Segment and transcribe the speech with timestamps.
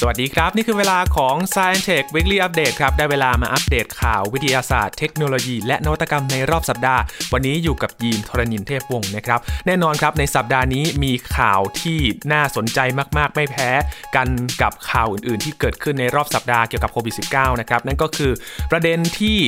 [0.00, 11.98] สวัสดีครับ นี่คือเวลาของ Science Tech Weekly Update ครับ ได้เวลามาอัปเดตข่าววิทยาศาสตร์เทคโนโลยี และนวัตกรรมในรอบสัปดาห์ วันนี้อยู่กับยีนทรณินเทพวงศ์นะครับ แน่นอนครับในสัปดาห์นี้มีข่าวที่
[12.32, 12.78] น่าสนใจ
[13.18, 13.70] มาก ๆ ไม่แพ้
[14.16, 14.28] กัน
[14.62, 18.32] กับข่าวอื่น ๆ ที่เกิดขึ้นในรอบสัปดาห์เกี่ยวกับโควิด -19 นะครับ นั่นก็คือ
[18.70, 19.38] ประเด็นที่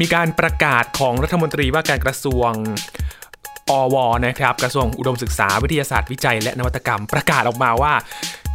[0.00, 2.50] มีการประกาศของรัฐมนตรีว่าการกระทรวง
[3.70, 3.96] อว
[4.26, 7.94] นะครับกระทรวงอุดมศึกษาวิทยาศาสตร์วิจัย และนวัตกรรมประกาศออกมาว่า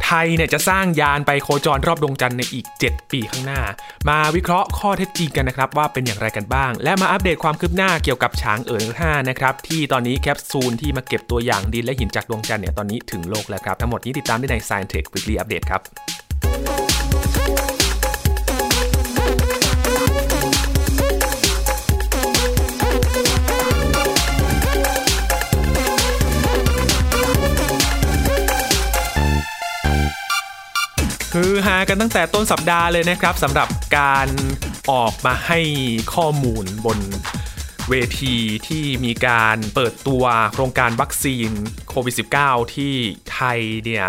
[0.04, 3.60] ไทยเนี่ยจะสร้างยานไปโคจรรอบดวงจันทร์ในอีก 7 ปีข้างหน้า
[4.08, 15.80] มาวิเคราะห์ข้อเท็จจริงกันนะครับว่าเป็นอย่างไรกันบ้าง และมาอัปเดตความคืบหน้าเกี่ยวกับช้างเอ๋อ5นะครับที่ตอนนี้แคปซูลที่มาเก็บตัวอย่างดินและหินจากดวงจันทร์เนี่ยตอนนี้ถึงโลกแล้วครับทั้งหมดนี้ติดตามได้ใน Science Tech Weekly Update ครับ
[31.88, 33.68] กันตั้งแต่ต้นสัปดาห์เลยนะครับสำหรับ
[33.98, 34.28] การ
[34.92, 35.60] ออกมาให้
[36.14, 36.98] ข้อมูลบน
[37.90, 38.36] เวที
[38.68, 41.50] ที่มีการเปิดตัวโครงการวัคซีน
[41.88, 42.94] โควิด -19 ที่
[43.32, 44.06] ไทยเนี่ย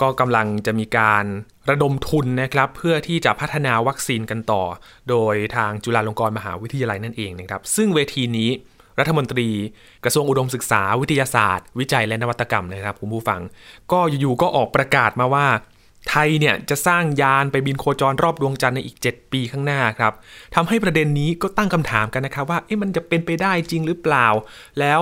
[0.00, 1.24] ก็กำลังจะมีการ
[1.70, 4.62] ระดมทุนนะครับเพื่อที่จะพัฒนาวัคซีนกันต่อ
[5.08, 8.50] โดยทางจุฬาลงกรณ์มหาวิทยาลัยนั่นเองนะครับ ซึ่งเวทีนี้
[8.98, 9.48] รัฐมนตรี
[10.04, 13.40] กระทรวงอุดมศึกษาวิทยาศาสตร์ วิจัยและนวัตกรรมนะครับคุณผู้ฟัง
[13.92, 15.46] ก็อยู่ๆก็ออกประกาศมาว่า
[16.10, 20.12] ไทยเนี่ยจะสร้างยานไปบินโคจรรอบดวงจันทร์ในอีก 7 ปีข้างหน้าครับ
[20.54, 24.26] ทำให้ประเด็นนี้ก็ตั้งคำถามกันนะครับว่าเอ๊ะมันจะเป็นไปได้จริงหรือเปล่า
[24.80, 25.00] แล้ว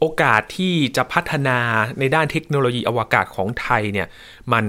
[0.00, 1.58] โอกาสที่จะพัฒนา
[1.98, 4.06] ในด้านเทคโนโลยีอวกาศของไทยเนี่ย
[4.52, 4.64] มัน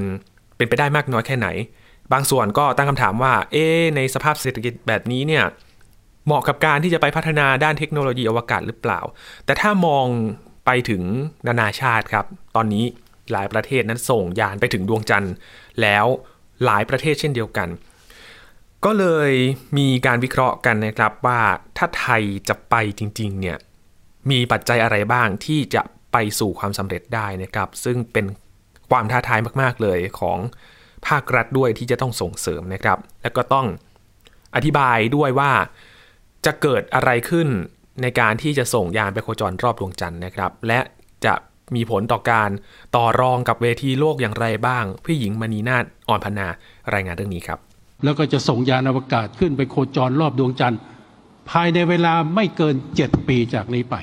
[0.57, 1.47] เป็นไปได้มากน้อยแค่ไหน
[2.13, 5.43] บางส่วนก็ตั้งคำถามว่าเอ๊ะในสภาพเศรษฐกิจแบบนี้เนี่ย
[6.25, 8.99] เหมาะกับการที่จะไปพัฒนาด้านเทคโนโลยีอวกาศหรือเปล่า
[9.45, 10.07] แต่ถ้ามอง
[10.65, 11.01] ไปถึง
[11.47, 12.85] นานาชาติครับ ตอนนี้
[13.31, 15.33] หลายประเทศนั้นส่งยานไปถึงดวงจันทร์
[15.81, 16.05] แล้ว
[16.65, 17.69] หลายประเทศเช่นเดียวกัน
[18.85, 19.31] ก็เลย
[19.77, 21.41] มีการวิเคราะห์กันนะครับว่า
[21.77, 23.57] ถ้าไทยจะไปจริงๆเนี่ย
[24.31, 25.81] มีปัจจัยอะไรบ้างที่จะ
[26.11, 28.25] ไปสู่ความสำเร็จได้นะครับ ซึ่งเป็น
[28.91, 30.37] ความท้าทายมาก ๆ เลยของ
[31.07, 33.67] ภาครัฐด้วยที่จะต้องส่งเสริมนะครับ แล้วก็ต้อง
[34.55, 35.51] อธิบายด้วยว่า
[36.45, 37.47] จะเกิดอะไรขึ้น
[38.01, 40.79] ในการที่จะส่งยานไปโคจรรอบดวงจันทร์นะครับ และ
[41.25, 41.33] จะ
[41.75, 42.49] มีผลต่อการ
[42.95, 46.47] ต่อรองกับเวทีโลกอย่างไรบ้าง พี่หญิงมณีนาฏอ่อนพนา
[46.93, 47.59] รายงานเรื่องนี้ครับ
[48.03, 50.79] แล้วก็จะส่งยานอวกาศขึ้นไปโคจรรอบดวงจันทร์
[51.51, 53.95] ภายในเวลาไม่เกิน 7 ปีจากนี้ไป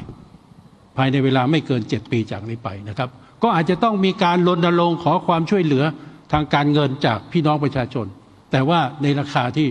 [0.97, 3.09] ภายในเวลาไม่เกิน 7 ปีจากนี้ไปนะครับ
[3.43, 5.85] ก็อาจจะต้องมีการรณรงค์ขอความช่วยเหลือ
[6.33, 8.07] ทางการเงินจากพี่น้องประชาชน
[8.51, 9.69] แต่ว่าในราคาที่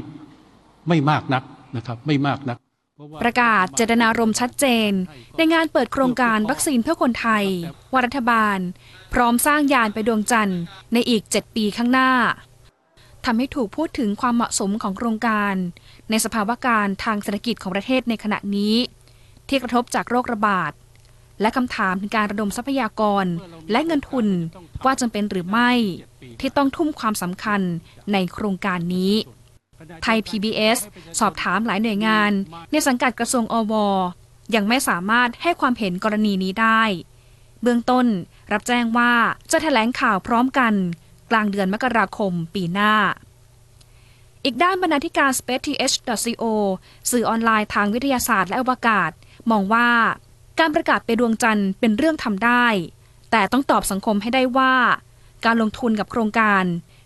[0.90, 1.44] ไม่มากนัก
[1.78, 2.58] นะครับ ไม่มากนัก
[3.22, 4.92] ประกาศเจตนารมณ์ชัดเจน
[5.38, 7.46] ในงานเปิดโครงการวัคซีนเพื่อคนไทย
[7.94, 8.58] วารัฐบาล
[9.14, 10.62] พร้อมสร้างยานไปดวงจันทร์
[10.94, 12.12] ในอีก 7 ปีข้างหน้า
[13.26, 15.56] ทำให้ถูกพูดถึงความเหมาะสมของโครงการ
[16.10, 18.76] ในสภาวะการทางเศรษฐกิจของประเทศในขณะนี้
[19.48, 20.72] ที่กระทบจากโรคระบาด
[21.42, 23.26] และคำถามถึงการระดมทรัพยากร
[23.72, 24.28] และเงินทุน
[24.86, 25.72] ว่าจำเป็นหรือไม่
[26.40, 27.62] ที่ต้องทุ่มความสำคัญ
[28.14, 29.14] ในโครงการนี้
[30.04, 30.80] ไทย PBS
[31.20, 32.32] สอบถามหลายหน่วยงาน
[32.72, 33.74] ในสังกัดกระทรวงอว
[34.56, 36.82] ยังไม่สามารถให้ความเห็นกรณีนี้ได้
[37.62, 38.06] เบื้องต้น
[38.52, 39.14] รับแจ้งว่า
[39.52, 40.74] จะแถลงข่าวพร้อมกัน
[41.32, 42.94] กลางเดือนมกราคมปีหน้า
[44.44, 46.44] อีกด้านบรรณาธิการ spaceth.co
[47.12, 49.12] สื่อออนไลน์ทางวิทยาศาสตร์และอวกาศ
[49.52, 49.90] มองว่า
[50.60, 52.66] การประกาศไปดวงจันทร์เป็นเรื่องทำได้
[53.32, 54.74] แต่ต้องตอบสังคมให้ได้ว่า
[55.46, 56.64] การลงทุนกับโครงการ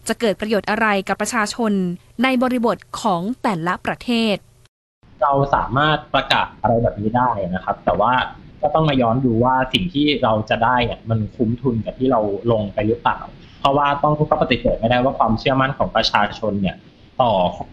[0.10, 1.72] จะเกิดประโยชน์อะไรกับประชาชน
[2.24, 4.36] ในบริบทของแต่ละประเทศ
[5.22, 8.14] เราสามารถประกาศอะไรแบบนี้ได้นะครับ แต่ว่า
[8.62, 12.20] ก็ต้องมาย้อนดูว่าสิ่งที่เราจะได้เนี่ยมันคุ้มทุนกับที่เรา
[12.52, 13.20] ลงไปหรือเปล่า
[13.60, 16.76] เพราะว่าต้องก็ปฏิเสธไม่ได้ว่าความเชื่อมั่นของประชาชนเนี่ย
[17.22, 17.32] ต่อ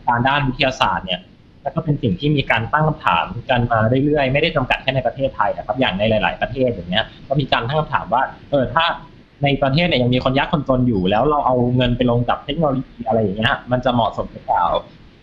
[0.08, 1.20] การด้านวิทยาศาสตร์เนี่ย
[1.62, 8.84] แล้วก็เป็นสิ่งที่มีการตั้งคำถามกันมาเรื่อยๆ ไม่ได้จำกัดแค่ในประเทศไทยนะครับอย่างในหลาย ๆ ประเทศอย่างเงี้ยก็มีการตั้งคำถามว่าเออถ้า
[9.42, 14.64] ในประเทศเนี่ยยังมีคนยากคนจนอยู่ แล้วเราเอาเงินไปลงกับเทคโนโลยีอะไรอย่างเงี้ยมันจะเหมาะสมหรือเปล่า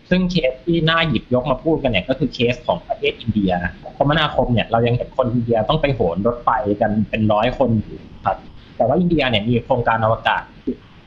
[0.09, 3.51] ซึ่งเคสที่น่าหยิบยกมาพูดกันเนี่ยก็คือเคสของประเทศอินเดีย
[3.97, 6.49] คมนาคมเนี่ยเรายังเห็นคนอินเดียต้องไปโหนรถไฟ
[6.81, 8.37] กันเป็นร้อยคนอยู่ครับ
[8.77, 10.41] แต่ว่าอินเดียเนี่ยมีโครงการอวกาศ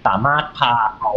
[0.07, 1.11] สามารถพาเอา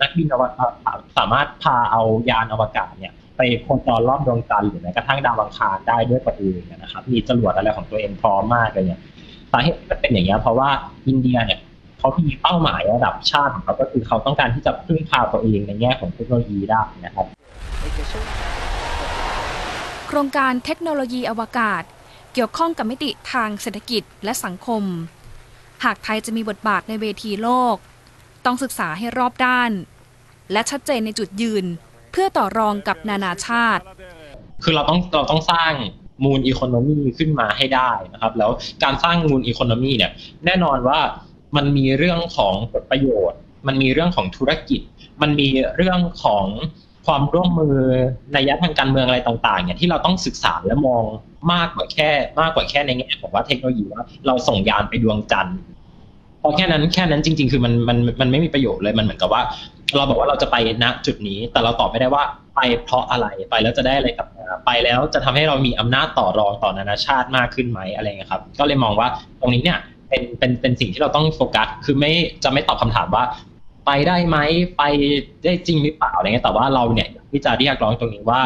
[0.00, 9.00] นักบินอวกาศสามารถพาเอายานอวกาศเนี่ยไปโคจรรอบดวงจันทร์หรือแม้กระทั่งดาวอังคารได้ด้วยตัวเองนะครับมีจรวดอะไรของตัวเองพร้อมมากเลยเนี่ย
[9.52, 10.70] สาเหตุที่มันเป็นอย่างนี้เพราะว่า
[11.08, 11.60] อินเดียเนี่ย
[11.98, 17.26] เขามีเป้าหมายระดับชาติของเขาก็คือเขาต้องการที่จะพึ่งพาตัวเองในแง่ของเทคโนโลยีได้นะครับ
[20.08, 21.82] โครงการเทคโนโลยีอวกาศ
[22.34, 24.82] เกี่ยวข้องกับมิติทางเศรษฐกิจและสังคม
[25.84, 27.76] หากไทยจะมีบทบาทในเวทีโลก
[28.44, 29.70] ต้องศึกษาให้รอบด้าน
[30.52, 31.64] และชัดเจนในจุดยืน
[32.12, 33.82] เพื่อต่อรองกับนานาชาติ
[34.62, 35.72] คือเราต้องเราต้องสร้าง
[36.24, 38.50] มูลอีโคโนมีขึ้นมาให้ได้นะครับ แล้ว
[38.82, 40.12] การสร้างมูลอีโคโนมีเนี่ย
[40.46, 40.98] แน่นอนว่า
[41.56, 44.80] มันมีเรื่องของผลประโยชน์ มันมีเรื่องของธุรกิจ
[45.22, 46.46] มันมีเรื่องของ
[47.06, 47.78] ความร่วมมือ
[48.32, 51.04] ในยะทางการเมืองอะไรต่างๆเนี่ยที่เราต้องศึกษาและมอง
[51.52, 55.58] มากกว่าแค่ มากกว่าแค่ในแง่ของว่าเทคโนโลยีว่าเราส่งยานไปดวงจันทร์
[56.42, 59.42] พอแค่นั้นแค่นั้นจริง ๆ คือมันมันมันไม่มีประโยชน์เลยมันเหมือนกับว่า
[59.96, 62.24] เราบอกว่าเราจะไปณจุดนี้ แต่เราตอบไม่ได้ว่า
[62.56, 69.08] ไปเพราะอะไรไปแล้วจะได้อะไรกลับมาไปแล้วจะทำให้เรามีอำนาจต่อรองต่อนานาชาติมากขึ้นไหมอะไรเงี้ยครับ ก็เลยมองว่า
[69.40, 69.78] ตรงนี้เนี่ย
[70.08, 72.12] เป็นเป็นเป็นสิ่งที่เราต้องโฟกัส คือไม่
[72.44, 73.24] จะไม่ตอบคำถามว่า
[73.86, 74.38] ไปได้ไหม
[74.78, 74.82] ไป
[75.44, 78.40] ได้จริงหรือเปล่าอะไรเงี้ยแต่ว่าเราเนี่ยที่จะเรียกร้องตรงนี้ว่า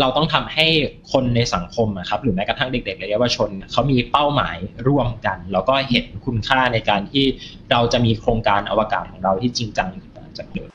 [0.00, 0.66] เราต้องทำให้
[1.12, 4.56] คนในสังคมครับหรือแม้กระทั่งเด็กๆและเยาวชนเขามีเป้าหมาย
[4.88, 7.24] ร่วมกัน แล้วก็เห็นคุณค่าในการที่
[7.70, 9.88] เราจะมีโครงการอวกาศของเราที่จริงจัง
[10.38, 10.70] จากเดิม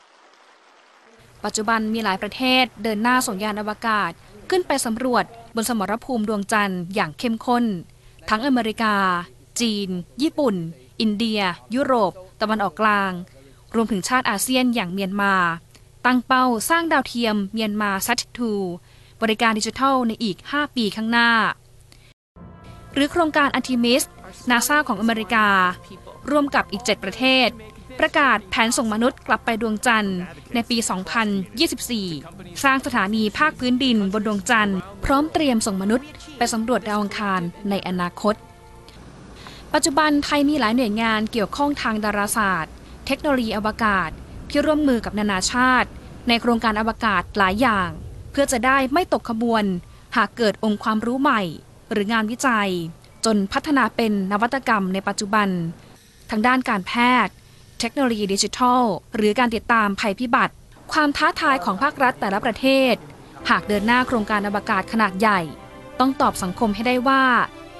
[1.44, 4.10] ปัจจุบันมีหลายประเทศเดินหน้าส่งยานอวกาศ
[4.50, 5.24] ขึ้นไปสำรวจ
[5.54, 7.64] บนสมรภูมิดวงจันทร์อย่างเข้มข้น
[8.28, 8.94] ทั้งอเมริกา
[9.60, 9.88] จีน
[10.22, 10.54] ญี่ปุ่น
[11.00, 11.40] อินเดีย
[11.74, 13.12] ยุโรป ตะวันออกกลาง
[13.74, 15.34] รวมถึงชาติอาเซียนอย่างเมียนมา
[16.06, 18.52] ตั้งเป้าสร้างดาวเทียมเมียนมาซัตทู
[19.22, 21.30] บริการดิจิทัลในอีก 5 ปีข้างหน้า
[22.94, 24.02] หรือโครงการอันติมิส
[24.50, 25.46] นาซาของอเมริกา
[26.30, 27.48] ร่วมกับอีก 7 ประเทศ
[28.00, 30.18] ประกาศแผนส่งมนุษย์กลับไปดวงจันทร์
[30.54, 30.76] ในปี
[31.50, 36.06] 2024 สร้างสถานีภาคพื้นดินบนดวงจันทร์ พร้อมเตรียมส่งมนุษย์
[36.36, 37.40] ไปสำรวจดาวอังคาร
[37.70, 38.34] ในอนาคต
[39.72, 42.72] ปัจจุบันไทยมีหลายหน่วยงานเกี่ยวข้องทางดาราศาสตร์
[43.06, 44.10] เทคโนโลยีอวกาศ
[44.50, 45.88] ที่ร่วมมือกับนานาชาติ
[46.28, 47.90] ในโครงการอวกาศหลายอย่าง
[48.30, 49.64] เพื่อจะได้ไม่ตกขบวน
[50.16, 51.42] หากเกิดองค์ความรู้ใหม่
[51.90, 52.70] หรืองานวิจัย
[53.24, 55.48] จนพัฒนาเป็นนวัตกรรมในปัจจุบัน
[56.30, 56.92] ทางด้านการแพ
[57.26, 57.34] ทย์
[57.80, 58.82] เทคโนโลยีดิจิทัล
[59.16, 60.54] หรือการติดตามภัยพิบัติ
[60.92, 62.94] ความท้าทายของภาครัฐแต่ละประเทศ
[63.50, 65.40] หากเดินหน้าโครงการอวกาศขนาดใหญ่
[66.00, 67.24] ต้องตอบสังคมให้ได้ว่า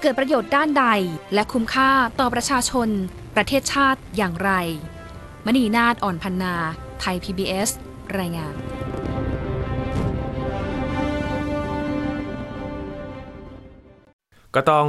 [0.01, 0.85] เกิดประโยชน์ด้านใด
[1.33, 2.89] และคุ้มค่าต่อประชาชน
[3.35, 4.51] ประเทศชาติอย่างไร
[5.45, 6.55] มณีนาฏอ่อนพันนา
[6.99, 7.69] ไทย PBS
[8.17, 8.55] รายงาน
[14.55, 14.87] ก็ต้อง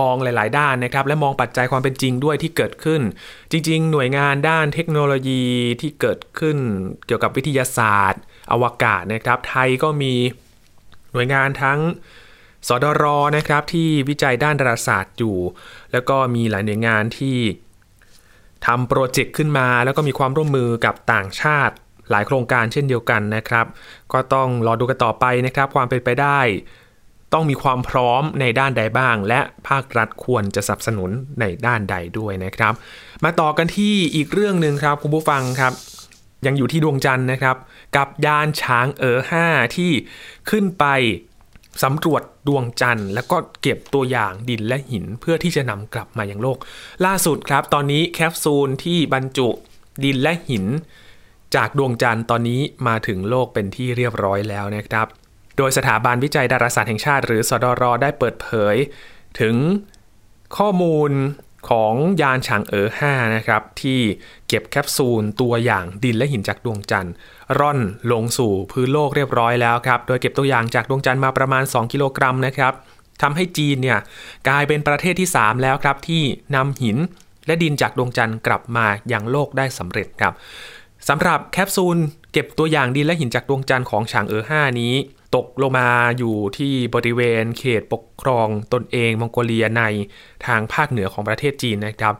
[0.00, 3.02] มองหลาย ๆ ด้านนะครับ และมองปัจจัยความเป็นจริงด้วยที่เกิดขึ้น
[3.50, 5.44] จริง ๆ หน่วยงานด้านเทคโนโลยี
[5.80, 6.56] ที่เกิดขึ้น
[7.06, 10.14] เกี่ยวกับวิทยาศาสตร์ อวกาศนะครับ ไทยก็มี
[11.12, 11.80] หน่วยงานทั้ง
[12.68, 13.04] สดร
[13.36, 15.36] นะครับที่วิจัยด้านดาราศาสตร์อยู่
[15.92, 17.36] แล้วก็มีหลายหน่วยงานที่
[18.66, 21.74] ทำโปรเจกต์ขึ้นมา แล้วก็มีความร่วมมือกับต่างชาติ
[22.10, 23.66] หลายโครงการเช่นเดียวกันนะครับ
[24.12, 26.40] ก็ต้องรอดูกันต่อไปนะครับ ความเป็นไปได้
[27.32, 32.72] ต้องมีความพร้อมในด้านใดบ้าง และภาครัฐควรจะสนับสนุนในด้านใดด้วยนะครับ
[33.24, 35.72] มาต่อกันที่อีกเรื่องหนึ่งครับคุณผู้ฟังครับ
[36.46, 37.56] ยังอยู่ที่ดวงจันทร์นะครับ
[37.96, 39.18] กับยานช้างเอ๋อ
[39.48, 39.90] 5ที่
[40.50, 40.84] ขึ้นไป
[41.82, 46.58] สำรวจดวงจันทร์ แล้วก็เก็บตัวอย่างดินและหินเพื่อที่จะนำกลับมายังโลก
[47.04, 49.48] ล่าสุดครับ ตอนนี้แคปซูลที่บรรจุ
[50.04, 50.64] ดินและหิน
[51.54, 55.06] จากดวงจันทร์ตอนนี้มาถึงโลกเป็นที่เรียบร้อยแล้วนะครับ
[55.56, 58.76] โดยสถาบันวิจัยดาราศาสตร์แห่งชาติ หรือสดรได้เปิดเผย
[59.40, 59.56] ถึง
[60.56, 61.10] ข้อมูล
[61.70, 64.00] ของยานฉางเอ๋อ5นะครับที่
[64.48, 67.14] เก็บแคปซูลตัวอย่างดินและหินจากดวงจันทร์
[67.58, 67.78] ร่อน
[68.12, 72.72] ลงสู่พื้นโลกเรียบร้อยแล้วครับ โดยเก็บตัวอย่างจากดวงจันทร์มาประมาณ 2 กิโลกรัมนะครับ
[73.22, 73.98] ทำให้จีนเนี่ย
[74.48, 76.22] กลายเป็นประเทศที่ 3 แล้วครับที่
[76.54, 76.96] นำหิน
[77.46, 80.32] และดินจากดวงจันทร์กลับมายังโลกได้สำเร็จครับ
[81.08, 81.96] สำหรับแคปซูล
[82.32, 84.94] เก็บตัวอย่างดินและหินจากดวงจันทร์ของฉางเอ๋อ5นี้
[85.36, 89.82] ตกลงมาอยู่ที่บริเวณเขตปกครองตนเองมองโกเลียใน
[90.46, 92.14] ทางภาคเหนือของประเทศจีนนะครับ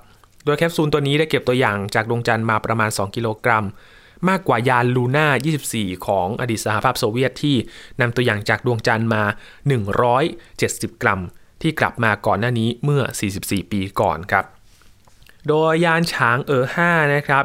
[0.45, 3.67] โดยแคปซูลตัวนี้ได้เก็บตัวอย่างจากดวงจันทร์มาประมาณ 2 กิโลกรัม
[4.29, 5.27] มากกว่ายานลูน่า
[5.67, 7.57] 24 ของอดีตสหภาพโซเวียตที่
[8.01, 9.23] นำตัวอย่างจากดวงจันทร์มา
[10.19, 11.21] 170 กรัม
[11.63, 13.03] ที่กลับมาก่อนหน้านี้เมื่อ
[13.39, 14.45] 44 ปีก่อนครับ
[15.49, 17.45] โดยยานฉางเอ๋อ5นะครับ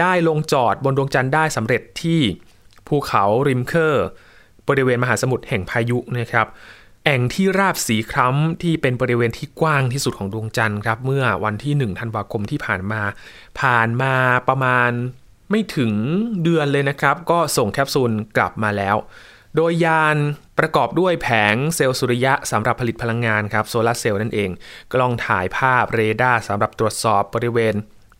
[0.00, 2.20] ได้ลงจอดบนดวงจันทร์ได้สำเร็จที่
[2.88, 4.06] ภูเขารุมเคอร์
[4.68, 6.46] บริเวณมหาสมุทรแห่งพายุนะครับ
[7.04, 13.02] แอ่งที่ราบสีคล้ำที่เป็นบริเวณที่กว้างที่สุดของดวงจันทร์ครับ เมื่อวันที่ 1 ธันวาคมที่ผ่านมา
[13.60, 14.14] ผ่านมา
[14.48, 14.90] ประมาณ
[15.50, 15.92] ไม่ถึง
[16.42, 18.96] เดือนเลยนะครับ ก็ส่งแคปซูลกลับมาแล้ว
[19.56, 20.16] โดยยาน
[20.58, 24.50] ประกอบด้วยแผงเซลล์สุริยะสำหรับผลิตพลังงานครับโซลาร์เซลล์นั่นเอง
[24.92, 27.74] กล้องถ่ายภาพเรดาร์สำหรับตรวจสอบบริเวณ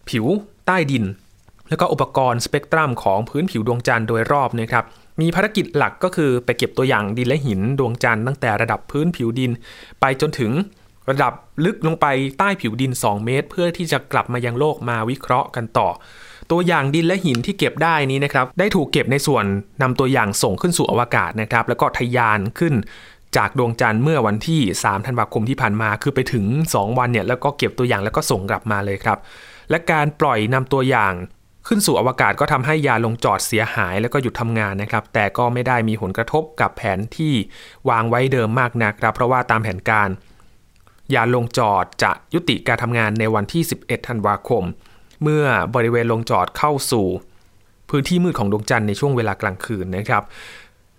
[0.09, 0.27] ผิว
[0.67, 1.05] ใต้ดิน
[1.69, 4.85] แล้วก็อุปกรณ์สเปกตรัมของพื้นผิวดวงจันทร์โดยรอบนะครับ
[5.21, 9.51] มีภารกิจหลักก็คือไปเก็บตัวอย่างดินและหินดวงจันทร์ตั้งแต่ระดับพื้นผิวดิน
[10.01, 10.53] ไปจนถึง
[11.11, 11.33] ระดับ
[11.65, 12.07] ลึกลงไป
[12.39, 15.89] ใต้ผิวดิน 2 เมตร เพื่อที่จะกลับมายังโลกมาวิเคราะห์กันต่อ
[16.51, 19.45] ตัวอย่างดินและหินที่เก็บได้นี้นะครับได้ถูกเก็บในส่วน
[19.83, 22.75] นำตัวอย่างส่งขึ้นสู่อวกาศนะครับ แล้วก็ทะยานขึ้น
[23.37, 26.45] จากดวงจันทร์เมื่อวันที่ 3 ธันวาคมที่ผ่านมา คือไปถึง
[26.75, 29.19] 2 วันเนี่ยแล้วก็เก็บตัวอย่างแล้วก็ส่งกลับมาเลยครับ
[29.71, 31.13] และการปล่อยนำตัวอย่าง
[31.67, 37.35] ขึ้นสู่อวกาศก็ทำให้ยาลงจอดเสียหายแล้วก็หยุดทำงานนะครับ แต่ก็ไม่ได้มีผลกระทบกับแผนที่
[37.89, 40.09] วางไว้เดิมมากนักครับ เพราะว่าตามแผนการ
[41.15, 44.65] ยานลงจอดจะยุติการทำงานในวันที่ 11 ธันวาคม
[45.23, 45.45] เมื่อ
[45.75, 47.07] บริเวณลงจอดเข้าสู่
[47.91, 50.23] พื้นที่มืดของดวงจันทร์ในช่วงเวลากลางคืนนะครับ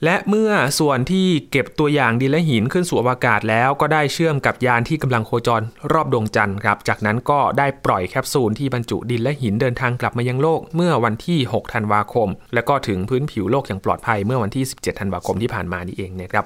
[0.03, 5.61] และเมื่อส่วนที่เก็บตัวอย่างดินและหินขึ้นสู่อวกาศแล้วก็ได้เชื่อมกับยานที่กำลังโคจร
[5.91, 16.45] รอบดวงจันทร์ครับ จากนั้นก็ได้ปล่อยแคปซูลที่บรรจุดินและหินเดินทางกลับมายังโลกเมื่อวันที่ 6 ธันวาคม และก็ถึงพื้นผิวโลกอย่างปลอดภัยเมื่อวันที่ 17 ธันวาคมที่ผ่านมานี่เองนะครับ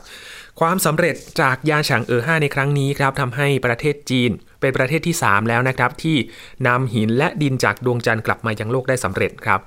[0.59, 4.31] ความสำเร็จจากยานฉางเอ๋อ5ในครั้งนี้ครับทำให้ประเทศจีน
[4.61, 6.17] เป็นประเทศที่ 3 แล้วนะครับที่
[6.67, 9.59] นำหินและดินจากดวงจันทร์กลับมายังโลกได้สำเร็จครับ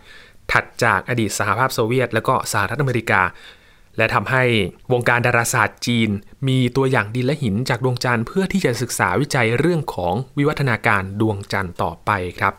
[0.52, 3.22] ถัดจากอดีตสหภาพโซเวียต และก็สหรัฐอเมริกา
[3.98, 4.44] และทำให้
[4.92, 6.10] วงการดาราศาสตร์จีน
[6.48, 12.54] มีตัวอย่างดินและหินจากดวงจันทร์เพื่อที่จะศึกษาวิจัยเรื่องของวิวัฒนาการดวงจันทร์ต่อไปครับ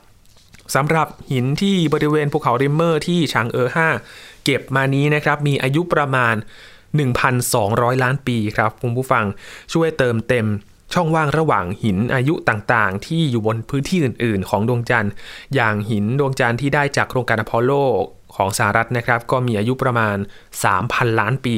[0.75, 3.69] สำหรับหินที่บริเวณภูเขาริมเคอร์ที่ฉางเอ๋อ
[4.07, 6.35] 5เก็บมานี้นะครับมีอายุประมาณ
[7.19, 9.25] 1,200 ล้านปีครับคุณผู้ฟัง
[9.73, 10.47] ช่วยเติมเต็ม
[10.93, 15.11] ช่องว่างระหว่างหินอายุต่างๆ ที่อยู่บนพื้นที่อื่น ๆ ของดวงจันทร์
[15.55, 17.71] อย่างหินดวงจันทร์ที่ได้จากโครงการอพอลโล
[18.35, 20.17] ของสหรัฐนะครับ ก็มีอายุประมาณ
[20.67, 21.55] 3,000 ล้านปี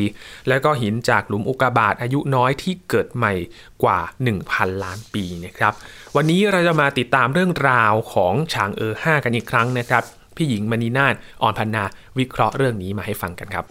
[0.48, 3.34] แล้วก็หินจากหลุมอุกกาบาตอายุน้อยที่เกิดใหม่
[3.84, 4.00] กว่า
[4.40, 5.74] 1,000 ล้านปีนะครับ
[6.16, 10.04] วันนี้เราจะมาติดตามเรื่องราวของฉางเออ5กันอีกครั้งนะครับ
[10.36, 11.84] พี่หญิงมณีนาฏอ่อนพันนา
[12.18, 13.66] วิเคราะห์เรื่องนี้มาให้ฟังกันครับ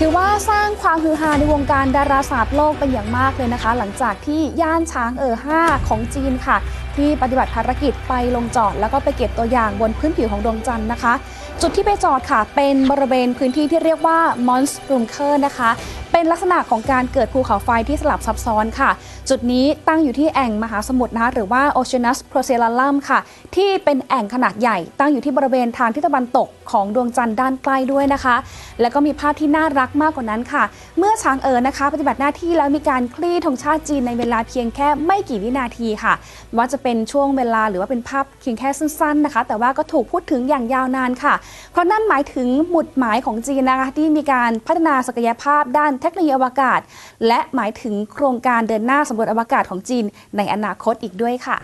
[0.00, 6.56] ถือว่าสร้างความฮือฮาในวงการดาราศาสตร์โลกเป็นอย่างมากเลยนะคะ หลังจากที่ย่านช้างเอ่อ5ของจีนค่ะ
[6.96, 11.14] ที่ปฏิบัติภารกิจไปลงจอด แล้วก็ไปเก็บตัวอย่างบนพื้นผิวของดวงจันทร์นะคะ
[11.60, 15.70] จุดที่ไปจอดค่ะ เป็นบริเวณพื้นที่ที่เรียกว่ามอนส์รูมเคอร์นะคะ
[16.16, 18.90] เป็นลักษณะของการเกิดภูเขาไฟที่สลับซับซ้อนค่ะ
[19.28, 23.18] จุดนี้ตั้งอยู่ที่แอ่งมหาสมุทรนะคะหรือว่า Oceanus Procellarum ค่ะ
[23.56, 28.36] ที่เป็นแอ่งขนาดใหญ่ ตั้งอยู่ที่บริเวณทางทิศตะวันตกของดวงจันทร์ด้านใกล้ด้วยนะคะ
[28.80, 30.64] แล้วก็มีภาพที่น่ารักมากกว่านั้นค่ะ
[30.98, 36.14] เมื่อช้างเอ๋อนะคะ ปฏิบัติหน้าที่แล้วมีการคลี่ธงชาติจีนในเวลาเพียงแค่ไม่กี่วินาทีค่ะ
[36.56, 41.34] ว่าจะเป็นช่วงเวลาหรือว่าเป็นภาพเพียงแค่สั้นๆนะคะ แต่ว่าก็ถูกพูดถึงอย่างยาวนานค่ะ
[41.72, 46.80] เพราะนั่นหมายถึงหมุดหมายของจีนนะคะที่มีการพัฒนาศักยภาพด้านเทคโนโลยีอวกาศ
[47.26, 50.04] และหมายถึงโครงการเดินหน้าสำรวจอวกาศของจีน
[50.36, 51.56] ในอนาคตอีกด้วยค่ะ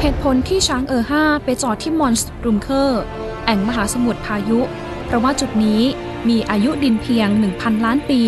[0.00, 3.02] เหตุผลที่ช้างเออ5ไปจอดที่มอนสรุมเคอร์
[3.44, 4.60] แอ่งมหาสมุทรพายุ
[5.06, 5.82] เพราะว่าจุดนี้
[6.28, 8.22] มีอายุดินเพียง 1,000 ล้านปี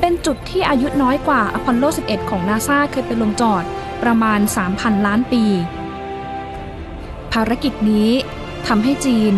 [0.00, 3.64] เป็นจุดที่อายุน้อยกว่าอพอลโล 11 ของนาซาเคยไปลงจอด
[4.02, 4.40] ประมาณ
[4.72, 5.44] 3,000 ล้านปี
[7.32, 8.10] ภารกิจนี้
[8.66, 9.34] ทำให้จีน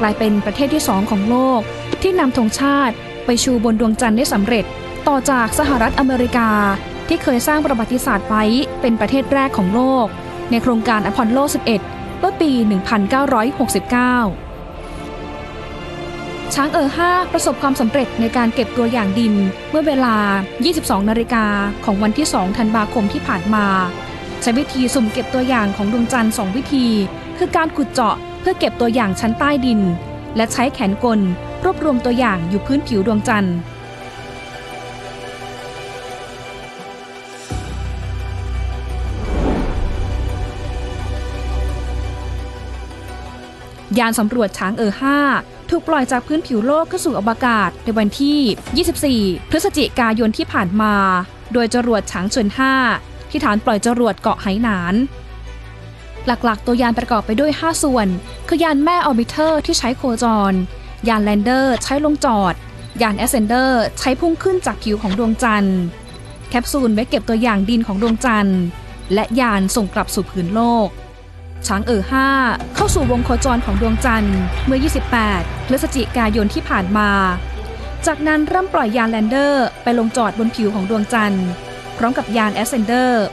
[0.00, 1.60] กลายเป็นประเทศที่สองของโลก
[2.02, 4.64] ที่นำธงชาติ ไปชูบนดวงจันทร์ได้สำเร็จ
[5.08, 6.48] ต่อจากสหรัฐอเมริกา
[7.08, 8.44] ที่เคยสร้างประวัติศาสตร์ไว้
[8.80, 10.06] เป็นประเทศแรกของโลก
[10.50, 11.38] ในโครงการอพอลโล
[11.80, 12.62] 11 เมื่อปี 1969
[16.54, 19.34] ช้างเออ5ประสบความสำเร็จในการเก็บตัวอย่างดิน
[19.70, 20.16] เมื่อเวลา
[20.62, 21.44] 22 นาฬิกา
[21.84, 23.66] ของวันที่ 2 ธันวาคมที่ผ่านมา
[24.42, 26.86] ใช้วิธีสุ่มเก็บตัวอย่างของดวงจันทร์ 2 วิธี
[27.38, 29.80] คือการขุดเจาะเพื่อเก็บตัวอย่างชั้นใต้ดิน
[30.36, 31.20] และใช้แขนกล
[31.64, 33.56] รวบรวมตัวอย่างอยู่พื้นผิวดวงจันทร์
[43.98, 44.92] ยานสำรวจฉางเอ๋อ
[45.30, 50.94] 5ถูกปล่อยจากพื้นผิวโลกขึ้นสู่อวกาศในวันที่ 24 พฤศจิกายนที่ผ่านมา
[51.52, 52.48] โดยจรวดฉางเจิง
[52.88, 54.94] 5ที่ฐานปล่อยจรวดเกาะไหหนาน
[56.26, 58.08] หลักๆ ตัวยานประกอบไปด้วย 5 ส่วน
[58.48, 60.54] คือยานแม่ Orbiter ที่ใช้โคจร
[61.08, 62.54] ยาน Lander ใช้ลงจอด
[63.02, 65.78] ยาน Ascender ใช้พุ่งขึ้นจากผิวของดวงจันทร์
[66.48, 68.60] แคปซูลไว้เก็บตัวอย่างดินของดวงจันทร์
[69.14, 70.88] และยานส่งกลับสู่พื้นโลก
[71.66, 72.02] ฉางเอ๋อ
[72.38, 74.78] 5เข้าสู่วงโคจรของดวงจันทร์เมื่อ
[75.24, 77.10] 28 พฤศจิกายนที่ผ่านมา
[78.06, 81.46] จากนั้นเริ่มปล่อยยาน Lander ไปลงจอดบนผิวของดวงจันทร์
[81.98, 83.24] พร้อมกับยาน Ascender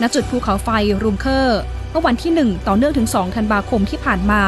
[0.00, 0.68] ณจุดภูเขาไฟ
[1.02, 1.58] รูมเคอร์
[1.90, 4.42] เมื่อวันที่ 1 ต่อเนื่องถึง 2 ธันวาคมที่ผ่านมา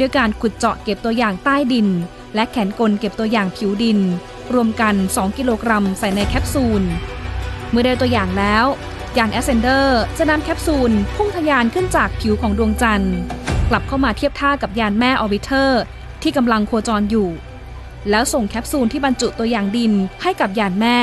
[0.00, 1.88] ด้วยการขุดเจาะเก็บตัวอย่างใต้ดิน
[2.34, 3.98] และแขนกลเก็บตัวอย่างผิวดิน
[4.54, 6.82] รวมกัน 2 กิโลกรัมใส่ในแคปซูล
[7.70, 8.64] เมื่อได้ตัวอย่างแล้ว
[9.16, 13.14] ยาน Ascender จะนำแคปซูลพุ่งทะยานขึ้นจากผิวของดวงจันทร์
[13.68, 15.82] กลับเข้ามาเทียบท่ากับยานแม่ Orbiter
[16.22, 17.28] ที่กำลังโคจรอยู่
[18.10, 19.92] แล้วส่งแคปซูลที่บรรจุตัวอย่างดิน
[20.22, 20.98] ให้กับยานแม่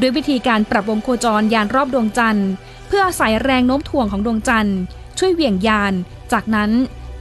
[0.00, 2.48] ด้วยวิธีการปรับวงโคจรยานรอบดวงจันทร์
[2.86, 4.78] เพื่ออาศัยแรงโน้มถ่วงของดวงจันทร์
[5.18, 5.92] ช่วยเหวี่ยงยาน
[6.32, 6.70] จากนั้น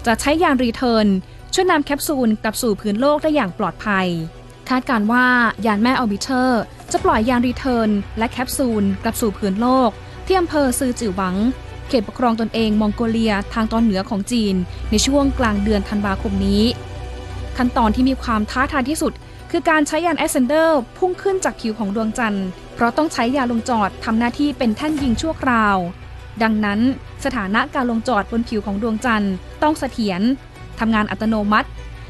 [0.07, 1.07] จะใช้ยาน Return
[1.53, 4.07] ช่วยนำแคปซูลกลับสู่พื้นโลกได้อย่างปลอดภัย
[4.69, 5.25] คาดการณ์ว่า
[5.65, 9.89] ยานแม่ Orbiter จะปล่อยยาน Return และแคปซูลกลับสู่พื้นโลก
[10.25, 11.35] ที่อำเภอซือจือหวัง
[11.87, 14.55] เขตปกครองตนเองมองโกเลียทางตอนเหนือของจีน
[14.91, 16.63] ในช่วงกลางเดือนธันวาคมนี้
[17.57, 19.13] ขั้นตอนที่มีความท้าทายที่สุด
[19.51, 25.77] คือการใช้ยาน Ascender พุ่งขึ้นจากผิวของดวงจันทร์ เพราะต้องใช้ยานลงจอดทำหน้าที่เป็นแท่นยิงชั่วคราว
[26.42, 26.80] ดังนั้น
[27.24, 30.22] สถานะการลงจอดบนผิวของดวงจันทร์ ต้องเสถียร
[30.80, 31.68] ทำงานอัตโนมัติ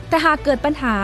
[0.08, 0.96] แต่หากเกิดปัญหา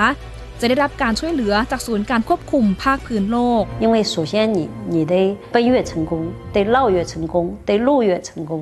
[0.60, 4.58] จะได้รับการช่วยเหลือจากศูนย์การควบคุมภาคพื้นโลก因为首先你
[4.94, 5.14] 你得
[5.52, 6.12] 飞跃成功，
[6.54, 7.34] 得绕跃成功，
[7.68, 8.52] 得路跃成功。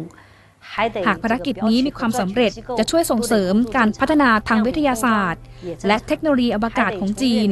[1.07, 5.41] หากภารกิจนี้มีความสำเร็จจะช่วยส่งเสริมการพัฒนาทางวิทยาศาสตร์
[5.87, 7.49] และเทคโนโลยีอวกาศของจีน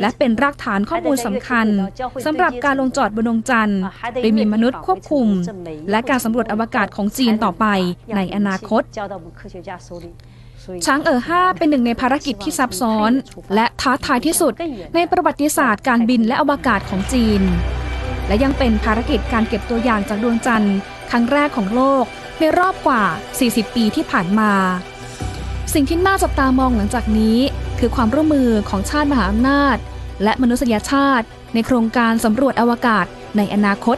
[0.00, 1.66] และเป็นรากฐานข้อมูลสำคัญ
[2.26, 3.80] สำหรับการลงจอดบนดวงจันทร์
[4.22, 5.28] โดยมีมนุษย์ควบคุม
[5.90, 7.66] และการสำรวจอวกาศของจีนต่อไป
[8.16, 8.82] ในอนาคต
[10.86, 13.10] ช้างเอ๋อห้าเป็นหนึ่งในภารกิจที่ซับซ้อน
[13.54, 14.52] และท้าทายที่สุด
[14.94, 17.42] ในประวัติศาสตร์การบินและอวกาศของจีน
[18.28, 20.76] และยังเป็นภารกิจการเก็บตัวอย่างจากดวงจันทร์
[21.10, 22.04] ครั้งแรกของโลก
[22.40, 23.02] ในรอบกว่า
[23.40, 24.52] 40 ปีที่ผ่านมา
[25.74, 27.38] สิ่งที่น่าจับตามองหลังจากนี้
[27.78, 29.76] คือความร่วมมือของชาติมหาอำนาจ
[30.22, 33.96] และมนุษยชาติ ในโครงการสำรวจอวกาศในอนาคต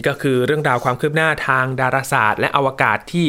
[0.00, 3.26] นี่ก็คือเรื่องราวความคืบหน้าทางดาราศาสตร์ และอวกาศที่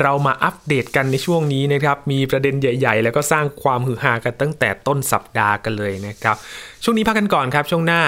[0.00, 6.36] เรามาอัปเดตกันในช่วงนี้นะครับ มีประเด็นใหญ่ ๆ แล้วก็สร้างความฮือฮากันตั้งแต่ต้นสัปดาห์กันเลยนะครับ
[6.84, 8.02] ช่วงนี้พักกันก่อนครับ ช่วงหน้า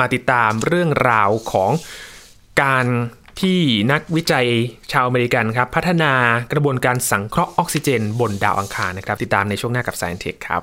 [0.00, 1.70] มาติดตามเรื่องราวของ
[2.62, 2.86] การ
[3.40, 3.60] ที่
[3.92, 4.46] นักวิจัย
[4.92, 6.12] ชาวอเมริกันครับ พัฒนา
[6.52, 10.62] กระบวนการสังเคราะห์ออกซิเจน บนดาวอังคารนะครับ ติดตามในช่วงหน้ากับ Science Tech ครับ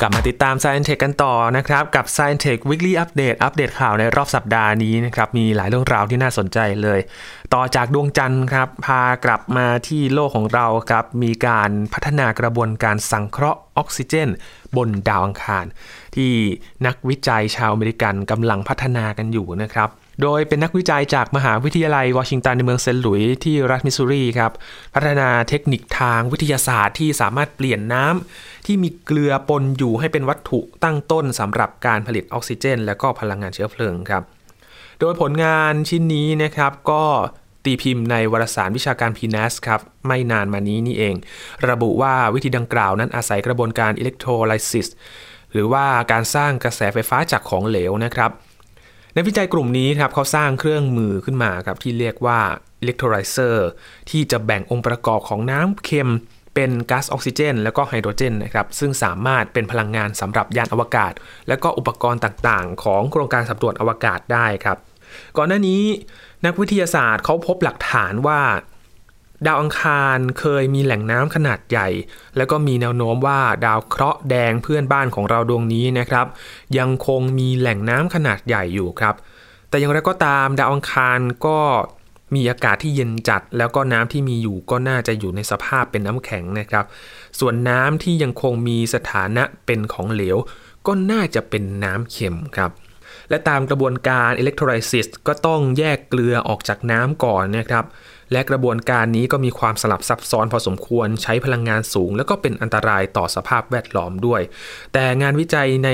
[0.00, 7.00] กลับมาติดตาม Science Tech กันต่อนะครับ กับ Science Tech Weekly Update อัปเดตข่าวในรอบสัปดาห์นี้นะครับ มีหลายเรื่องราวที่น่าสนใจเลย
[7.54, 14.28] ต่อจากดวงจันทร์ครับ พากลับมาที่โลกของเราครับ มีการพัฒนากระบวนการสังเคราะห์ออกซิเจน
[14.76, 15.64] บนดาวอังคาร
[16.14, 16.32] ที่
[16.86, 19.88] นักวิจัยชาวอเมริกันกำลังพัฒนากันอยู่นะครับ
[20.22, 24.52] โดยเป็นนักวิจัยจากมหาวิทยาลัยวอชิงตันในเมืองเซนต์หลุยส์ที่รัฐมิสซูรีครับ
[24.94, 34.22] พัฒนาเทคนิคทางวิทยาศาสตร์ที่สามารถเปลี่ยนน้ำที่มีเกลือปนอยู่ให้เป็นวัตถุตั้งต้นสำหรับการผลิตออกซิเจน และก็พลังงานเชื้อเพลิงครับ
[35.00, 37.04] โดยผลงานชิ้นนี้นะครับก็
[37.64, 41.14] ตีพิมพ์ในวารสารวิชาการ PNAS ครับไม่นานมานี้นี่เอง
[41.68, 44.88] ระบุว่าวิธีดังกล่าวนั้นอาศัยกระบวนการอิเล็กโทรไลซิส
[45.52, 48.30] หรือว่าการสร้างกระแสไฟฟ้าจากของเหลวนะครับ
[49.18, 52.40] นักวิจัยกลุ่มนี้ครับเขาสร้างเครื่องมือขึ้นมาครับที่เรียกว่า
[52.80, 53.68] อิเล็กโทรไลเซอร์
[54.10, 61.12] ที่จะแบ่งองค์ประกอบของน้ำเค็มเเป็นก๊าซออกซิเจน แล้วก็ไฮโดรเจนนะครับซึ่งสามารถเป็นพลังงานสำหรับยานอวกาศ
[61.48, 64.78] และก็อุปกรณ์ต่างๆ ของโครงการสำรวจอวกาศได้ครับ
[65.36, 65.82] ก่อนหน้านี้
[66.44, 68.40] นักวิทยาศาสตร์เขาพบหลักฐานว่า
[69.46, 71.88] ดาวอังคารเคยมีแหล่งน้ำขนาดใหญ่
[72.36, 76.26] แล้วก็มีแนวโน้มว่าดาวเคราะห์แดงเพื่อนบ้านของเราดวงนี้นะครับ
[76.78, 79.14] ยังคงมีแหล่งน้ำขนาดใหญ่อยู่ครับ
[79.68, 81.58] แต่อย่างไรก็ตามดาวอังคารก็
[82.34, 86.84] มีอากาศที่เย็นจัด แล้วก็น้ำที่มีอยู่ก็น่าจะอยู่ในสภาพเป็นน้ำแข็งนะครับ
[87.38, 90.36] ส่วนน้ำที่ยังคงมีสถานะเป็นของเหลว
[90.86, 92.70] ก็น่าจะเป็นน้ำเค็มครับ
[93.30, 97.84] และตามกระบวนการอิเล็กโทรไลซิสก็ต้องแยกเกลือออกจากน้ำก่อนนะครับ
[98.32, 104.40] และกระบวนการนี้ก็มีความสลับซับซ้อนพอสมควรใช้พลังงานสูง แล้วก็เป็นอันตรายต่อสภาพแวดล้อมด้วย
[104.92, 105.90] แต่งานวิจัยใน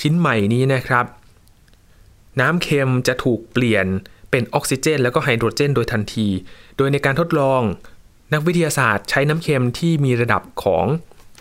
[0.00, 1.06] ชิ้นใหม่นี้นะครับ
[2.40, 3.86] น้ำเค็มจะถูกเปลี่ยน
[4.30, 6.28] เป็นออกซิเจน แล้วก็ไฮโดรเจน โดยทันที
[6.76, 7.62] โดยในการทดลอง
[8.32, 10.86] นักวิทยาศาสตร์ใช้น้ำเค็มที่มีระดับของ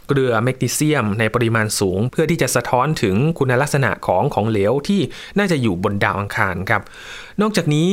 [0.07, 5.01] เกลือแมกนีเซียมในปริมาณสูง เพื่อที่จะสะท้อนถึงคุณลักษณะของของเหลวที่
[5.37, 6.81] น่าจะอยู่บนดาวอังคารครับ
[7.41, 7.87] นอกจากนี้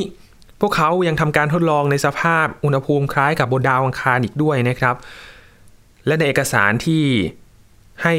[0.62, 4.96] พวกเขายังทำการทดลองในสภาพอุณหภูมิคล้ายกับบนดาวอังคารอีกด้วยนะครับ
[6.06, 7.04] และในเอกสารที่
[8.02, 8.14] ให้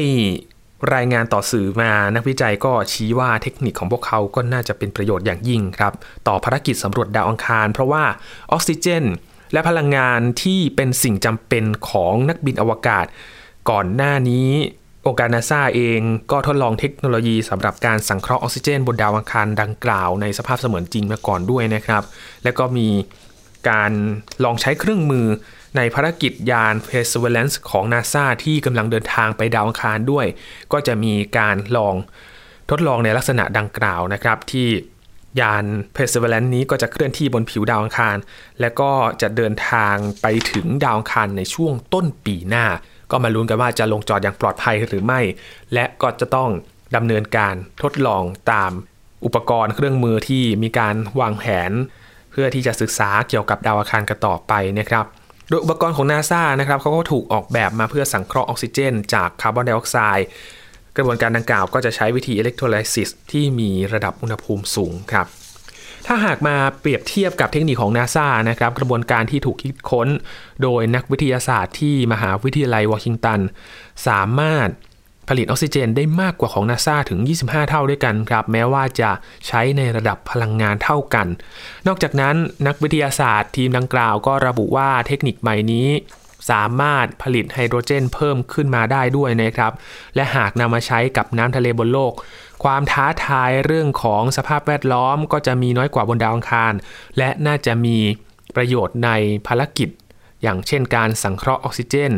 [0.94, 5.92] รายงานต่อสื่อมานักวิจัยก็ชี้ว่าเทคนิคของพวกเขาก็น่าจะเป็นประโยชน์อย่างยิ่งครับ
[6.28, 8.04] ต่อภารกิจสำรวจดาวอังคาร เพราะว่า
[8.52, 9.04] ออกซิเจน
[9.52, 13.06] และพลังงานที่เป็นสิ่งจำเป็นของนักบินอวกาศ
[13.70, 14.50] ก่อนหน้านี้
[15.06, 22.02] องค์การนาซาเองก็ทดลองเทคโนโลยีสำหรับการสังเคราะห์ออกซิเจน บนดาวอังคารดังกล่าวในสภาพเสมือนจริงมาก่อนด้วยนะครับ
[22.44, 22.88] และก็มี
[23.70, 23.92] การ
[24.44, 25.26] ลองใช้เครื่องมือ
[25.76, 30.26] ในภารกิจยาน Perseverance ของ NASA ที่กำลังเดินทางไปดาวอังคารด้วย
[30.72, 31.94] ก็จะมีการลอง
[32.70, 34.68] ทดลองในลักษณะดังกล่าวนะครับ ที่
[35.40, 35.64] ยาน
[35.96, 38.16] Perseverance นี้ก็จะเคลื่อนที่บนผิวดาวอังคาร
[38.60, 42.66] และก็จะเดินทางไปถึงดาวอังคารในช่วงต้นปีหน้า
[43.14, 45.20] ก็มาลุ้นกันว่าจะลงจอดอย่างปลอดภัยหรือไม่
[45.74, 46.50] และก็จะต้อง
[46.96, 48.22] ดำเนินการทดลอง
[48.52, 48.70] ตาม
[49.24, 51.70] อุปกรณ์เครื่องมือที่มีการวางแผน
[52.30, 55.04] เพื่อที่จะศึกษาเกี่ยวกับดาวอังคารกันต่อไปนะครับ
[55.48, 60.26] โดยอุปกรณ์ของนาซานะครับเขาก็ถูกออกแบบมาเพื่อสังเคราะห์ออกซิเจน จากคาร์บอนไดออกไซด์
[60.96, 65.26] กระบวนการดังกล่าวก็จะใช้วิธีอิเล็กโทรไลซิสที่มีระดับอุณหภูมิสูงครับ
[66.06, 70.08] ถ้าหากมาเปรียบเทียบกับเทคนิคของนาซานะครับกระบวนการที่ถูกคิดค้น
[70.62, 73.40] โดยนักวิทยาศาสตร์ที่มหาวิทยาลัยวอชิงตัน
[74.06, 74.68] สามารถ
[75.28, 79.10] ผลิตออกซิเจนได้มากกว่าของนาซาถึง 25 เท่าด้วยกันครับ แม้ว่าจะ
[79.46, 81.26] ใช้ในระดับพลังงานเท่ากัน
[81.86, 82.36] นอกจากนั้น
[82.66, 85.88] นักวิทยาศาสตร์ทีมดังกล่าวก็ระบุว่าเทคนิคใหม่นี้
[86.50, 89.72] สามารถผลิตไฮโดรเจนเพิ่มขึ้นมาได้ด้วยนะครับ
[90.14, 92.12] และหากนำมาใช้กับน้ำทะเลบนโลก
[92.64, 96.72] ความท้าทายเรื่องของสภาพแวดล้อมก็จะมีน้อยกว่าบนดาวอังคาร
[97.18, 97.96] และน่าจะมี
[98.56, 99.10] ประโยชน์ใน
[99.46, 99.88] ภารกิจ
[100.42, 102.12] อย่างเช่นการสังเคราะห์ออกซิเจน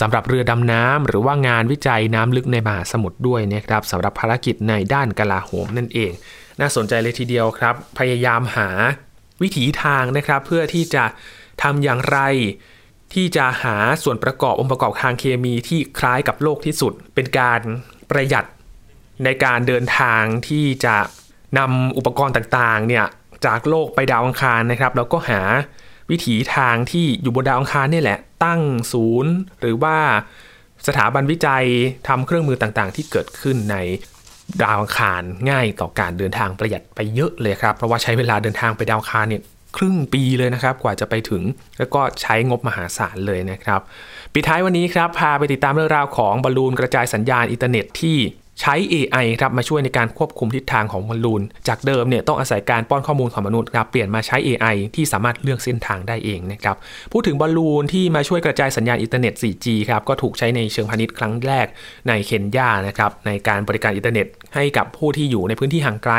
[0.00, 6.12] สำหรับเรือดำน้ำหรือว่างานวิจัยน้ำลึกในมหาสมุทรด้วยนะครับสำหรับภารกิจในด้านกลาโหมนั่นเอง
[6.60, 8.68] น่าสนใจเลยทีเดียวครับ พยายามหา
[9.42, 11.04] วิถีทางนะครับ เพื่อที่จะ
[11.62, 12.18] ทำอย่างไร
[13.14, 17.60] ที่จะหาส่วนประกอบองค์ประกอบทางเคมีที่คล้ายกับโลกที่สุด เป็นการ
[18.10, 18.44] ประหยัด
[19.24, 20.96] ในการเดินทางที่จะ
[21.58, 23.06] นำอุปกรณ์ต่างๆเนี่ย
[23.46, 25.40] จากโลกไปดาวอังคารนะครับแล้วก็หา
[26.10, 28.60] วิถีทางที่อยู่บนดาวอังคารนี่แหละ ตั้ง
[28.92, 29.96] ศูนย์ หรือว่า
[30.86, 31.64] สถาบันวิจัย
[32.08, 33.76] ทำเครื่องมือต่างๆ ที่เกิดขึ้นใน
[34.62, 39.42] ดาวอังคารง่ายต่อการเดินทางประหยัดไปเยอะเลยครับ เพราะว่าใช้เวลาเดินทางไปดาวอังคารเนี่ย
[39.76, 41.42] ครึ่งปีเลยนะครับกว่าจะไปถึง
[41.78, 43.80] แล้วก็ใช้งบมหาศาลเลยนะครับ
[44.32, 48.18] ปิดท้ายวันนี้ครับพาไปติดตามเรื่องราวของบอลลูนกระจายสัญญาณอินเทอร์เน็ตที่
[48.60, 56.76] ใช้ AI ครับมาช่วยในการควบคุมทิศทางของบอลลูน จากเดิมเนี่ยต้องอาศัยการป้อนข้อมูลของมนุษย์ครับเปลี่ยนมาใช้ AI ที่สามารถเลือกเส้นทางได้เองนะครับ
[57.12, 61.66] พูดถึงบอลลูนที่มาช่วยกระจายสัญญาณอินเทอร์เน็ต 4G ครับก็ถูกใช้ในเชิงพาณิชย์ครั้งแรก
[62.08, 66.14] ในเคนยานะครับในการบริการอินเทอร์เน็ต ให้กับผู้ที่อยู่ในพื้นที่ห่างไกล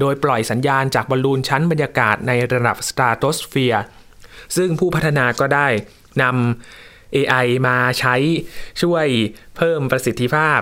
[0.00, 3.84] โดยปล่อยสัญญาณจากบอลลูนชั้นบรรยากาศในระดับสตราโตสเฟียร์
[4.56, 5.66] ซึ่งผู้พัฒนาก็ได้
[6.22, 8.14] นำ AI มาใช้
[8.82, 9.06] ช่วย
[9.56, 10.60] เพิ่มประสิทธิภาพ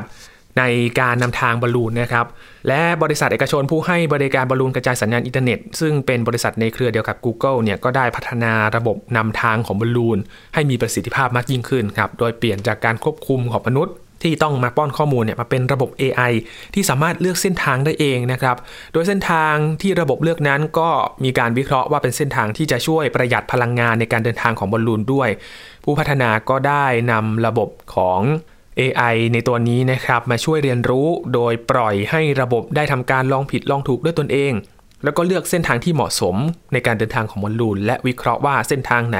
[0.58, 0.62] ใน
[1.00, 2.26] การนำทางบอลลูนนะครับ
[2.68, 10.18] และบริษัทเอกชนผู้ให้บริการบอลลูนกระจายสัญญาณอินเทอร์เน็ต ซึ่งเป็นบริษัทในเครือเดียวกับ Google เนี่ยก็ได้พัฒนาระบบนำทางของบอลลูน
[10.54, 16.32] ให้มีประสิทธิภาพมากยิ่งขึ้นครับโดยเปลี่ยนจากการควบคุมของมนุษย์ที่ต้องมาป้อนข้อมูลเนี่ยมาเป็นระบบ AI
[16.74, 18.56] ที่สามารถเลือกเส้นทางได้เองนะครับ
[18.92, 20.90] โดยเส้นทางที่ระบบเลือกนั้นก็
[21.24, 25.28] มีการวิเคราะห์ว่าเป็นเส้นทางที่จะช่วยประหยัดพลังงานในการเดินทางของบอลลูนด้วย
[25.84, 28.20] ผู้พัฒนาก็ได้นำระบบของ
[28.80, 34.52] AI ในตัวนี้นะครับมาช่วยเรียนรู้โดยปล่อยให้ระบบได้ทำการลองผิดลองถูกด้วยตนเอง
[35.04, 36.36] แล้วก็เลือกเส้นทางที่เหมาะสม
[36.72, 39.18] ในการเดินทางของบอลลูน และวิเคราะห์ว่าเส้นทางไหน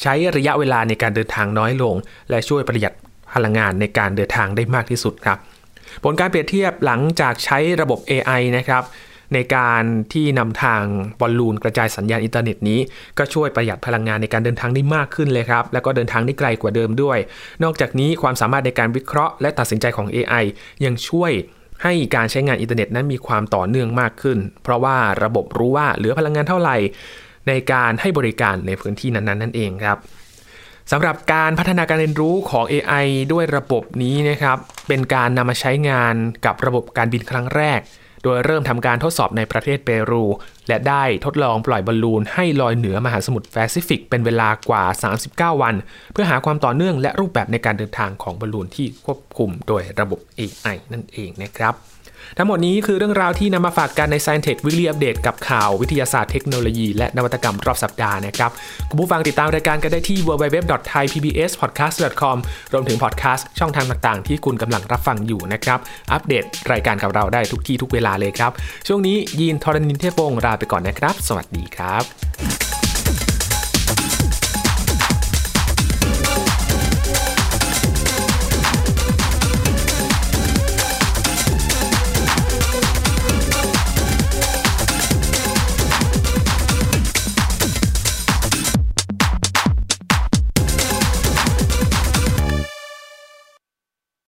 [0.00, 1.94] ใช้ระยะเวลาในการเดินทางน้อยลง
[2.30, 2.92] และช่วยประหยัด
[3.34, 5.38] พลังงานในการเดินทางได้มากที่สุดครับ
[6.04, 8.82] ผลการเปรียบเทียบหลังจากใช้ระบบ AI นะครับ
[9.34, 10.82] ในการที่นำทาง
[11.20, 12.80] บอลลูนกระจายสัญญาณอินเทอร์เน็ตนี้
[13.18, 17.18] ก็ช่วยประหยัดพลังงานในการเดินทางได้มากขึ้นเลยครับ แล้วก็เดินทางได้ไกลกว่าเดิมด้วย
[17.64, 20.44] นอกจากนี้ความสามารถในการวิเคราะห์และตัดสินใจของ AI
[20.84, 21.32] ยังช่วย
[21.82, 26.76] ให้การใช้งานอินเทอร์เน็ตนั้นมีความต่อเนื่องมากขึ้น เพราะว่าระบบรู้ว่าเหลือพลังงานเท่าไหร่
[27.48, 29.98] ในการให้บริการในพื้นที่นั้นๆนั่นเองครับ
[30.92, 34.58] สำหรับการพัฒนาการเรียนรู้ของ AI ด้วยระบบนี้นะครับ
[34.88, 36.14] เป็นการนำมาใช้งาน
[36.46, 37.80] กับระบบการบินครั้งแรก
[38.26, 40.24] โดยเริ่มทำการทดสอบในประเทศเปรู
[40.68, 44.84] และได้ทดลองปล่อยบอลลูนให้ลอยเหนือมหาสมุทรแปซิฟิกเป็นเวลากว่า
[45.54, 45.74] 39 วัน
[46.12, 51.74] เพื่อหาความต่อเนื่องและรูปแบบในการเดินทางของบอลลูนที่ควบคุมโดยระบบ AI นั่นเองนะครับ
[52.38, 58.50] ทั้งหมดนี้คือเรื่องราวที่นำมาฝากกันใน Science Tech Weekly Update กับข่าววิทยาศาสตร์เทคโนโลยี และนวัตกรรมรอบสัปดาห์นะครับ
[58.90, 62.36] คุณผู้ฟังติดตามรายการกันได้ที่ www.thaipbspodcast.com
[62.72, 65.78] รวมถึงพอดแคสต์ช่องทางต่างๆ ที่คุณกำลังรับฟังอยู่นะครับ
[66.12, 68.50] อัปเดตรายการกับเราได้ทุกที่ทุกเวลาเลยครับ
[68.86, 72.75] ช่วงนี้ยีนทรณินเทพวงศ์ลาไปก่อนนะครับ สวัสดีครับ